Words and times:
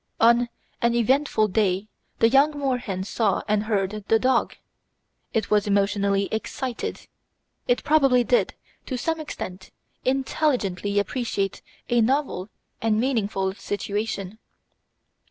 On 0.19 0.49
an 0.81 0.95
eventful 0.95 1.47
day 1.49 1.85
the 2.17 2.27
young 2.27 2.53
moorhen 2.53 3.03
saw 3.03 3.43
and 3.47 3.65
heard 3.65 4.03
the 4.07 4.17
dog; 4.17 4.55
it 5.31 5.51
was 5.51 5.67
emotionally 5.67 6.27
excited; 6.31 7.01
it 7.67 7.83
probably 7.83 8.23
did 8.23 8.55
to 8.87 8.97
some 8.97 9.19
extent 9.19 9.69
intelligently 10.03 10.97
appreciate 10.97 11.61
a 11.87 12.01
novel 12.01 12.49
and 12.81 12.99
meaningful 12.99 13.53
situation. 13.53 14.39